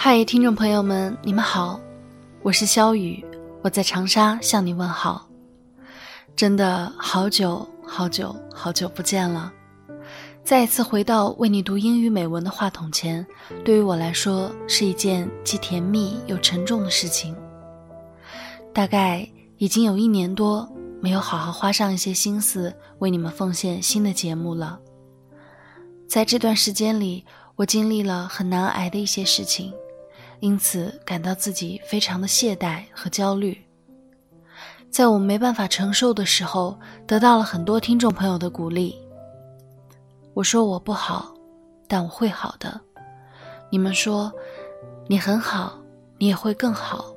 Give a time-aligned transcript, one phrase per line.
[0.00, 1.78] 嗨，听众朋友们，你们好，
[2.44, 3.22] 我是肖雨，
[3.62, 5.28] 我在长沙向你问好。
[6.36, 9.52] 真的好久好久好久不见了，
[10.44, 13.26] 再一次回到为你读英语美文的话筒前，
[13.64, 17.34] 对于我来说是一件既甜蜜又沉重的事情。
[18.72, 20.66] 大概已经有一年多
[21.00, 24.78] 没有好好花上一些心思为你们奉献新的节目了。
[26.08, 27.24] 在这段时间里，
[27.56, 29.74] 我经历了很难挨的一些事情。
[30.40, 33.60] 因此感到自己非常的懈怠和焦虑。
[34.90, 38.96] 在我没办法承受的时候，得到了很多听众朋友的鼓励。
[40.32, 41.34] 我说我不好，
[41.86, 42.80] 但我会好的。
[43.70, 44.32] 你们说
[45.06, 45.78] 你很好，
[46.16, 47.12] 你也会更好。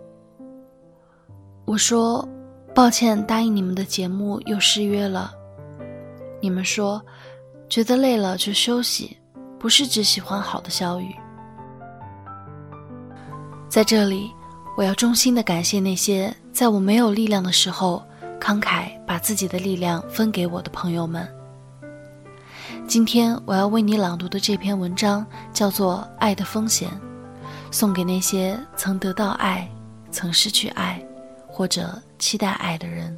[1.66, 2.28] 我说
[2.76, 5.32] 抱歉，答应你们的节目又失约了。
[6.42, 7.02] 你们说
[7.70, 9.16] 觉得累了就休息，
[9.58, 11.16] 不是只喜欢好的小雨。
[13.72, 14.30] 在这里，
[14.76, 18.04] 我要衷心的感谢那些在我没有力量的时候，
[18.38, 21.26] 慷慨把自己的力量分给我的朋友们。
[22.86, 26.90] 今天我要为你朗读的这篇文章叫做《爱的风险》，
[27.72, 29.66] 送给那些曾得到爱、
[30.12, 31.02] 曾失去爱，
[31.48, 33.18] 或者期待爱的人。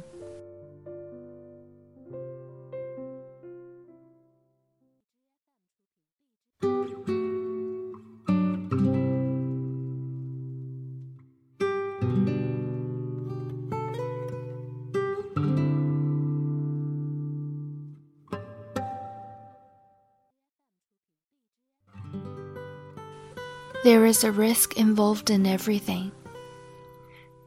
[23.84, 26.10] There is a risk involved in everything.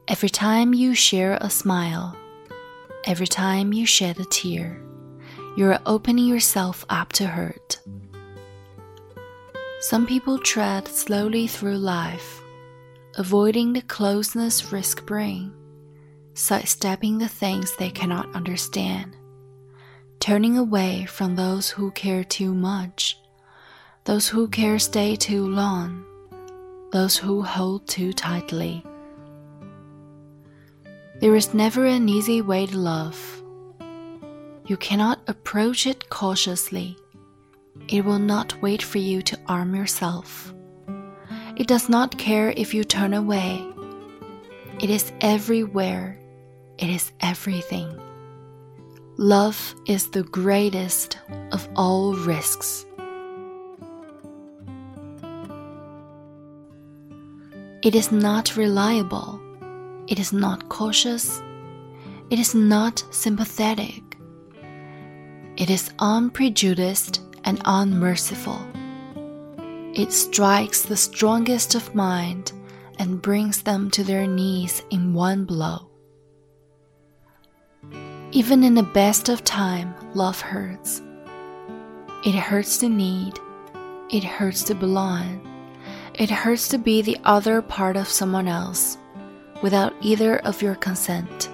[0.06, 2.16] Every time you share a smile,
[3.02, 4.80] every time you shed a tear,
[5.56, 7.80] you are opening yourself up to hurt.
[9.80, 12.40] Some people tread slowly through life,
[13.16, 15.52] avoiding the closeness risk bring,
[16.34, 19.16] sidestepping the things they cannot understand,
[20.20, 23.18] turning away from those who care too much,
[24.04, 26.04] those who care stay too long
[26.90, 28.84] those who hold too tightly.
[31.20, 33.42] There is never an easy way to love.
[34.66, 36.96] You cannot approach it cautiously.
[37.88, 40.54] It will not wait for you to arm yourself.
[41.56, 43.66] It does not care if you turn away.
[44.80, 46.18] It is everywhere.
[46.78, 47.88] It is everything.
[49.16, 51.18] Love is the greatest
[51.50, 52.86] of all risks.
[57.88, 59.40] It is not reliable.
[60.08, 61.42] It is not cautious.
[62.28, 64.02] It is not sympathetic.
[65.56, 68.60] It is unprejudiced and unmerciful.
[69.94, 72.52] It strikes the strongest of mind
[72.98, 75.88] and brings them to their knees in one blow.
[78.32, 81.00] Even in the best of time, love hurts.
[82.26, 83.40] It hurts to need,
[84.10, 85.40] it hurts to belong,
[86.18, 88.98] it hurts to be the other part of someone else
[89.62, 91.48] without either of your consent.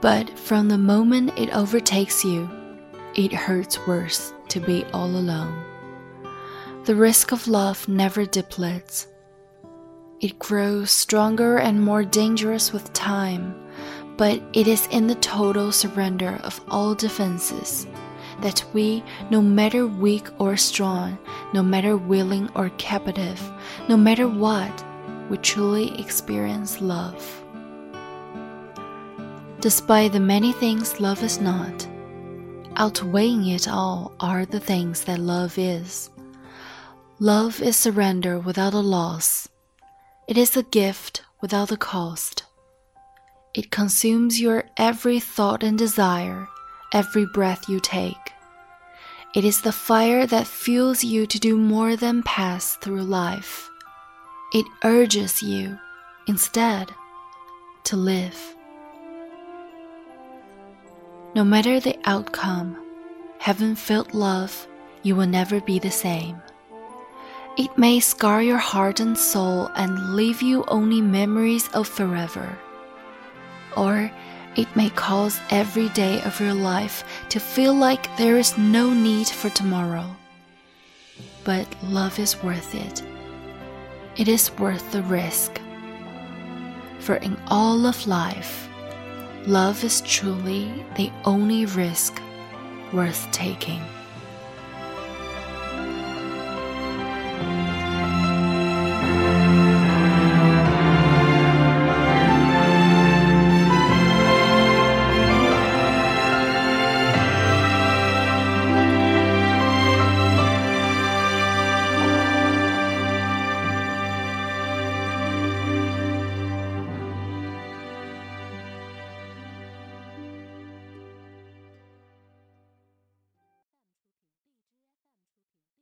[0.00, 2.48] But from the moment it overtakes you,
[3.16, 5.64] it hurts worse to be all alone.
[6.84, 9.08] The risk of love never depletes.
[10.20, 13.54] It grows stronger and more dangerous with time,
[14.16, 17.86] but it is in the total surrender of all defenses
[18.40, 21.18] that we, no matter weak or strong,
[21.52, 23.40] no matter willing or captive,
[23.88, 24.84] no matter what,
[25.28, 27.42] we truly experience love.
[29.60, 31.88] Despite the many things love is not,
[32.76, 36.10] outweighing it all are the things that love is.
[37.18, 39.48] Love is surrender without a loss.
[40.28, 42.44] It is a gift without a cost.
[43.54, 46.46] It consumes your every thought and desire,
[46.92, 48.35] every breath you take.
[49.34, 53.70] It is the fire that fuels you to do more than pass through life.
[54.52, 55.78] It urges you,
[56.26, 56.94] instead,
[57.84, 58.56] to live.
[61.34, 62.78] No matter the outcome,
[63.38, 64.66] having felt love,
[65.02, 66.40] you will never be the same.
[67.58, 72.58] It may scar your heart and soul and leave you only memories of forever.
[73.76, 74.10] Or
[74.56, 79.28] it may cause every day of your life to feel like there is no need
[79.28, 80.16] for tomorrow.
[81.44, 83.02] But love is worth it.
[84.16, 85.60] It is worth the risk.
[86.98, 88.68] For in all of life,
[89.46, 92.20] love is truly the only risk
[92.92, 93.82] worth taking.